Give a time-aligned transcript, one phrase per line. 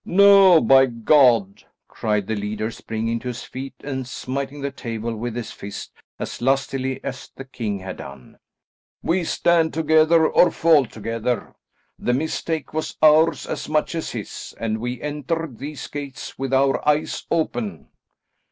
[0.03, 5.35] "No, by God," cried the leader springing to his feet and smiting the table with
[5.35, 8.39] his fist as lustily as the king had done.
[9.03, 11.53] "We stand together, or fall together.
[11.99, 16.81] The mistake was ours as much as his, and we entered these gates with our
[16.89, 17.89] eyes open."